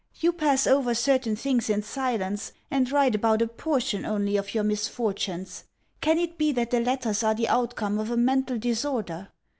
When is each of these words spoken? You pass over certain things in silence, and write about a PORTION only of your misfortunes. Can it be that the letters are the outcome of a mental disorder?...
You 0.15 0.31
pass 0.33 0.65
over 0.65 0.95
certain 0.95 1.35
things 1.35 1.69
in 1.69 1.83
silence, 1.83 2.53
and 2.71 2.91
write 2.91 3.13
about 3.13 3.43
a 3.43 3.45
PORTION 3.45 4.03
only 4.03 4.35
of 4.35 4.55
your 4.55 4.63
misfortunes. 4.63 5.65
Can 6.01 6.17
it 6.17 6.39
be 6.39 6.51
that 6.53 6.71
the 6.71 6.79
letters 6.79 7.21
are 7.21 7.35
the 7.35 7.47
outcome 7.49 7.99
of 7.99 8.09
a 8.09 8.17
mental 8.17 8.57
disorder?... 8.57 9.27